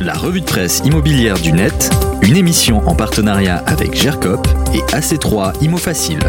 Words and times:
La 0.00 0.14
revue 0.14 0.40
de 0.40 0.46
presse 0.46 0.80
immobilière 0.84 1.40
du 1.40 1.52
net, 1.52 1.90
une 2.22 2.36
émission 2.36 2.86
en 2.86 2.94
partenariat 2.94 3.56
avec 3.66 3.94
GERCOP 3.94 4.46
et 4.72 4.78
AC3 4.94 5.60
Imo 5.60 5.76
Facile. 5.76 6.20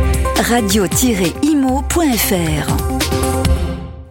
Radio-imo.fr 0.49 1.29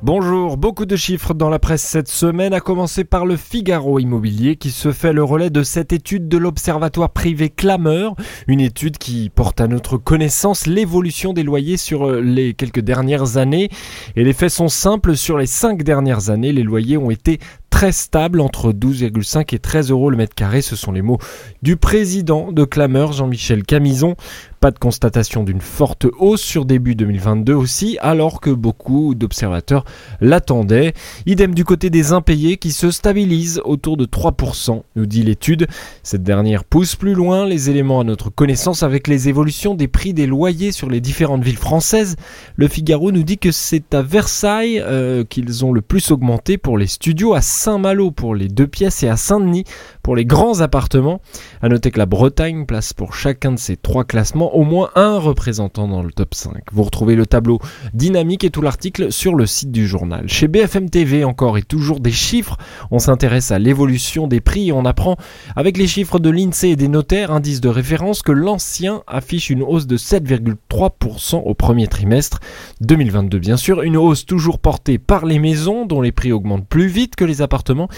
Bonjour, 0.01 0.57
beaucoup 0.59 0.87
de 0.87 0.95
chiffres 0.95 1.35
dans 1.35 1.51
la 1.51 1.59
presse 1.59 1.83
cette 1.83 2.09
semaine, 2.09 2.55
à 2.55 2.61
commencer 2.61 3.03
par 3.03 3.27
le 3.27 3.37
Figaro 3.37 3.99
Immobilier 3.99 4.55
qui 4.55 4.71
se 4.71 4.93
fait 4.93 5.13
le 5.13 5.25
relais 5.25 5.51
de 5.51 5.65
cette 5.65 5.93
étude 5.93 6.29
de 6.29 6.39
l'Observatoire 6.39 7.11
privé 7.11 7.51
Clameur, 7.51 8.15
une 8.47 8.61
étude 8.61 8.97
qui 8.97 9.29
porte 9.29 9.61
à 9.61 9.67
notre 9.67 9.97
connaissance 9.97 10.69
l'évolution 10.69 11.33
des 11.33 11.43
loyers 11.43 11.77
sur 11.77 12.07
euh, 12.07 12.21
les 12.21 12.55
quelques 12.55 12.81
dernières 12.81 13.39
années. 13.39 13.71
Et 14.15 14.23
les 14.23 14.33
faits 14.33 14.51
sont 14.53 14.69
simples, 14.69 15.17
sur 15.17 15.37
les 15.37 15.47
cinq 15.47 15.83
dernières 15.83 16.31
années, 16.31 16.53
les 16.53 16.63
loyers 16.63 16.97
ont 16.97 17.11
été 17.11 17.41
très 17.79 17.93
stable 17.93 18.41
entre 18.41 18.73
12,5 18.73 19.55
et 19.55 19.61
13 19.61 19.93
euros 19.93 20.11
le 20.11 20.17
mètre 20.17 20.35
carré. 20.35 20.63
Ce 20.63 20.75
sont 20.75 20.91
les 20.91 21.01
mots 21.01 21.19
du 21.63 21.77
président 21.77 22.51
de 22.51 22.65
Clameur, 22.65 23.13
Jean-Michel 23.13 23.63
Camison. 23.63 24.17
Pas 24.59 24.73
de 24.73 24.79
constatation 24.81 25.45
d'une 25.45 25.61
forte 25.61 26.09
hausse 26.19 26.41
sur 26.41 26.65
début 26.65 26.97
2022 26.97 27.55
aussi, 27.55 27.97
alors 28.01 28.41
que 28.41 28.51
beaucoup 28.51 29.15
d'observateurs 29.15 29.85
l'attendaient. 30.21 30.95
Idem 31.27 31.55
du 31.55 31.65
côté 31.65 31.91
des 31.91 32.11
impayés 32.11 32.57
qui 32.57 32.73
se 32.73 32.91
stabilisent 32.91 33.63
autour 33.65 33.97
de 33.97 34.05
3%, 34.05 34.83
nous 34.97 35.07
dit 35.07 35.23
l'étude. 35.23 35.69
Cette 36.03 36.25
dernière 36.25 36.65
pousse 36.65 36.97
plus 36.97 37.15
loin 37.15 37.47
les 37.47 37.71
éléments 37.71 38.01
à 38.01 38.05
notre 38.05 38.31
connaissance 38.31 38.83
avec 38.83 39.07
les 39.07 39.29
évolutions 39.29 39.77
des 39.77 39.87
prix 39.87 40.13
des 40.13 40.27
loyers 40.27 40.73
sur 40.73 40.91
les 40.91 41.01
différentes 41.01 41.45
villes 41.45 41.57
françaises. 41.57 42.17
Le 42.57 42.67
Figaro 42.67 43.13
nous 43.13 43.23
dit 43.23 43.39
que 43.39 43.53
c'est 43.53 43.95
à 43.95 44.03
Versailles 44.03 44.83
euh, 44.85 45.23
qu'ils 45.23 45.65
ont 45.65 45.73
le 45.73 45.83
plus 45.83 46.11
augmenté 46.11 46.59
pour 46.59 46.77
les 46.77 46.89
studios, 46.89 47.35
à 47.35 47.41
Saint-Malo 47.69 48.11
pour 48.11 48.35
les 48.35 48.49
deux 48.49 48.67
pièces 48.67 49.03
et 49.03 49.11
à 49.11 49.19
Saint-Denis 49.19 49.65
pour 50.09 50.17
les 50.17 50.25
grands 50.25 50.61
appartements. 50.61 51.21
À 51.61 51.69
noter 51.69 51.91
que 51.91 51.99
la 51.99 52.07
Bretagne 52.07 52.65
place 52.65 52.95
pour 52.95 53.15
chacun 53.15 53.53
de 53.53 53.59
ces 53.59 53.77
trois 53.77 54.05
classements 54.05 54.57
au 54.57 54.65
moins 54.65 54.89
un 54.95 55.19
représentant 55.19 55.87
dans 55.87 56.03
le 56.03 56.11
top 56.11 56.33
5. 56.33 56.63
Vous 56.73 56.83
retrouvez 56.83 57.15
le 57.15 57.27
tableau 57.27 57.59
dynamique 57.93 58.43
et 58.43 58.49
tout 58.49 58.63
l'article 58.63 59.13
sur 59.13 59.35
le 59.35 59.45
site 59.45 59.71
du 59.71 59.87
journal. 59.87 60.27
Chez 60.27 60.49
BFM 60.49 60.89
TV 60.89 61.25
encore 61.25 61.59
et 61.59 61.63
toujours 61.63 62.01
des 62.01 62.11
chiffres, 62.11 62.57
on 62.91 62.99
s'intéresse 62.99 63.51
à 63.51 63.59
l'évolution 63.59 64.29
des 64.29 64.41
prix 64.41 64.69
et 64.69 64.73
on 64.73 64.87
apprend 64.87 65.19
avec 65.57 65.77
les 65.77 65.87
chiffres 65.87 66.19
de 66.19 66.31
l'INSEE 66.31 66.71
et 66.71 66.77
des 66.77 66.89
notaires, 66.89 67.31
indice 67.31 67.61
de 67.61 67.69
référence, 67.69 68.23
que 68.23 68.33
l'ancien 68.33 69.03
affiche 69.09 69.51
une 69.51 69.63
hausse 69.63 69.87
de 69.87 69.99
7,3% 69.99 71.43
au 71.45 71.53
premier 71.53 71.87
trimestre 71.87 72.41
2022 72.81 73.39
bien 73.39 73.59
sûr, 73.59 73.83
une 73.83 73.99
hausse 73.99 74.25
toujours 74.25 74.59
portée 74.59 74.97
par 74.97 75.27
les 75.27 75.39
maisons 75.39 75.85
dont 75.85 76.01
les 76.01 76.13
prix 76.13 76.33
augmentent 76.33 76.67
plus 76.67 76.87
vite 76.87 77.15
que 77.15 77.27
les 77.27 77.43
appartements 77.43 77.89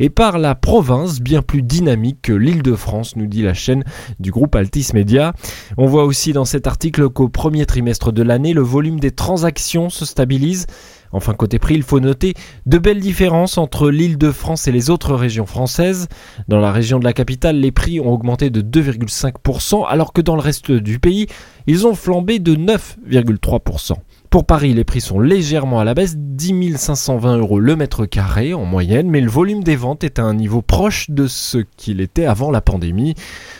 et 0.00 0.10
par 0.10 0.36
la 0.38 0.56
province 0.56 1.20
bien 1.20 1.42
plus 1.42 1.59
dynamique 1.62 2.22
que 2.22 2.32
l'île 2.32 2.62
de 2.62 2.74
France, 2.74 3.16
nous 3.16 3.26
dit 3.26 3.42
la 3.42 3.54
chaîne 3.54 3.84
du 4.18 4.30
groupe 4.30 4.54
Altis 4.54 4.88
Media. 4.94 5.34
On 5.76 5.86
voit 5.86 6.04
aussi 6.04 6.32
dans 6.32 6.44
cet 6.44 6.66
article 6.66 7.08
qu'au 7.08 7.28
premier 7.28 7.66
trimestre 7.66 8.12
de 8.12 8.22
l'année, 8.22 8.52
le 8.52 8.62
volume 8.62 9.00
des 9.00 9.10
transactions 9.10 9.90
se 9.90 10.04
stabilise. 10.04 10.66
Enfin, 11.12 11.34
côté 11.34 11.58
prix, 11.58 11.74
il 11.74 11.82
faut 11.82 11.98
noter 11.98 12.34
de 12.66 12.78
belles 12.78 13.00
différences 13.00 13.58
entre 13.58 13.90
l'île 13.90 14.16
de 14.16 14.30
France 14.30 14.68
et 14.68 14.72
les 14.72 14.90
autres 14.90 15.14
régions 15.14 15.46
françaises. 15.46 16.08
Dans 16.48 16.60
la 16.60 16.70
région 16.70 16.98
de 16.98 17.04
la 17.04 17.12
capitale, 17.12 17.56
les 17.56 17.72
prix 17.72 18.00
ont 18.00 18.12
augmenté 18.12 18.50
de 18.50 18.60
2,5%, 18.60 19.86
alors 19.88 20.12
que 20.12 20.20
dans 20.20 20.36
le 20.36 20.40
reste 20.40 20.70
du 20.70 21.00
pays, 21.00 21.26
ils 21.66 21.86
ont 21.86 21.94
flambé 21.94 22.38
de 22.38 22.54
9,3%. 22.54 23.94
Pour 24.30 24.44
Paris, 24.44 24.74
les 24.74 24.84
prix 24.84 25.00
sont 25.00 25.18
légèrement 25.18 25.80
à 25.80 25.84
la 25.84 25.92
baisse, 25.92 26.14
10 26.16 26.76
520 26.76 27.38
euros 27.38 27.58
le 27.58 27.74
mètre 27.74 28.06
carré 28.06 28.54
en 28.54 28.64
moyenne, 28.64 29.10
mais 29.10 29.20
le 29.20 29.28
volume 29.28 29.64
des 29.64 29.74
ventes 29.74 30.04
est 30.04 30.20
à 30.20 30.22
un 30.22 30.34
niveau 30.34 30.62
proche 30.62 31.10
de 31.10 31.26
ce 31.26 31.58
qu'il 31.76 32.00
était 32.00 32.26
avant 32.26 32.52
la 32.52 32.60
pandémie. 32.60 33.16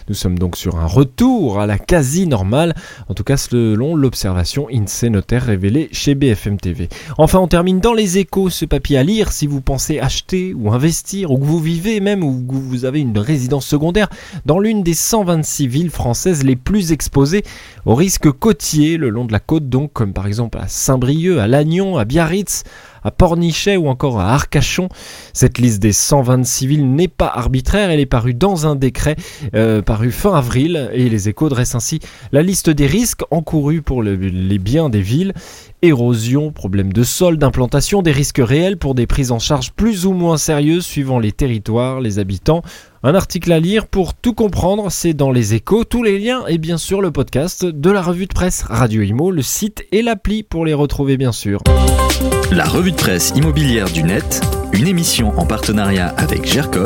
Nous 0.08 0.14
sommes 0.14 0.38
donc 0.38 0.56
sur 0.56 0.78
un 0.78 0.86
retour 0.86 1.58
à 1.58 1.66
la 1.66 1.76
quasi 1.76 2.28
normale, 2.28 2.76
en 3.08 3.14
tout 3.14 3.24
cas 3.24 3.36
selon 3.36 3.96
l'observation 3.96 4.69
INSEE 4.72 5.10
notaire 5.10 5.42
révélée 5.42 5.88
chez 5.91 6.14
BFM 6.14 6.56
TV. 6.56 6.88
Enfin, 7.19 7.41
on 7.41 7.48
termine 7.48 7.80
dans 7.80 7.92
les 7.92 8.19
échos 8.19 8.48
ce 8.48 8.64
papier 8.64 8.97
à 8.97 9.03
lire 9.03 9.32
si 9.32 9.48
vous 9.48 9.60
pensez 9.60 9.98
acheter 9.98 10.54
ou 10.54 10.72
investir, 10.72 11.32
ou 11.32 11.38
que 11.38 11.44
vous 11.44 11.59
vivez 11.59 11.98
même, 11.98 12.22
ou 12.22 12.47
que 12.47 12.54
vous 12.54 12.84
avez 12.84 13.00
une 13.00 13.19
résidence 13.19 13.66
secondaire 13.66 14.09
dans 14.47 14.60
l'une 14.60 14.84
des 14.84 14.94
126 14.94 15.66
villes 15.66 15.91
françaises 15.91 16.44
les 16.44 16.54
plus 16.54 16.92
exposées 16.92 17.42
au 17.86 17.97
risque 17.97 18.30
côtier 18.30 18.98
le 18.98 19.09
long 19.09 19.25
de 19.25 19.32
la 19.32 19.41
côte, 19.41 19.69
donc 19.69 19.92
comme 19.92 20.12
par 20.12 20.28
exemple 20.28 20.59
à 20.60 20.69
Saint-Brieuc, 20.69 21.38
à 21.38 21.47
Lannion, 21.47 21.97
à 21.97 22.04
Biarritz, 22.04 22.65
à 23.03 23.11
Pornichet 23.11 23.77
ou 23.77 23.88
encore 23.88 24.21
à 24.21 24.33
Arcachon. 24.33 24.88
Cette 25.33 25.59
liste 25.59 25.81
des 25.81 25.93
126 25.93 26.66
villes 26.66 26.94
n'est 26.94 27.09
pas 27.09 27.31
arbitraire, 27.34 27.91
elle 27.91 28.00
est 28.00 28.06
parue 28.06 28.34
dans 28.34 28.66
un 28.66 28.77
décret 28.77 29.16
euh, 29.55 29.83
paru 29.83 30.11
fin 30.11 30.34
avril 30.34 30.91
et 30.93 31.09
les 31.09 31.28
échos 31.28 31.49
dressent 31.49 31.75
ainsi 31.75 32.00
la 32.33 32.43
liste 32.43 32.71
des 32.71 32.87
risques 32.87 33.22
encourus 33.31 33.83
pour 33.83 34.03
les 34.03 34.59
biens 34.59 34.89
des 34.89 35.03
villes. 35.03 35.33
Érosion, 35.83 36.53
problème 36.53 36.93
de 36.93 37.03
sol, 37.03 37.39
d'implantation, 37.39 38.03
des 38.03 38.12
risques 38.12 38.43
réels 38.43 38.77
pour 38.77 38.94
des 38.94 39.06
prises 39.06 39.33
en 39.33 39.39
charge 39.39 39.72
plus 39.72 40.05
ou 40.05 40.12
moins 40.12 40.37
sérieuses 40.37 40.84
suivant 40.84 41.19
les 41.19 41.33
territoires, 41.33 42.00
les 42.00 42.19
habitants. 42.19 42.62
Un 43.03 43.15
article 43.15 43.50
à 43.50 43.60
lire 43.60 43.87
pour 43.87 44.12
tout 44.12 44.34
comprendre, 44.34 44.91
c'est 44.91 45.15
dans 45.15 45.31
les 45.31 45.55
échos, 45.55 45.84
tous 45.84 46.03
les 46.03 46.19
liens 46.19 46.44
et 46.47 46.59
bien 46.59 46.77
sûr 46.77 47.00
le 47.00 47.10
podcast 47.10 47.65
de 47.65 47.91
la 47.91 48.03
revue 48.03 48.27
de 48.27 48.34
presse 48.34 48.62
Radio 48.62 49.00
Imo, 49.00 49.31
le 49.31 49.41
site 49.41 49.84
et 49.91 50.03
l'appli 50.03 50.43
pour 50.43 50.66
les 50.66 50.75
retrouver 50.75 51.16
bien 51.16 51.33
sûr. 51.33 51.62
La 52.53 52.65
revue 52.65 52.91
de 52.91 52.97
presse 52.97 53.33
immobilière 53.37 53.88
du 53.91 54.03
net, 54.03 54.41
une 54.72 54.88
émission 54.88 55.33
en 55.38 55.47
partenariat 55.47 56.09
avec 56.16 56.44
GERCOP 56.44 56.78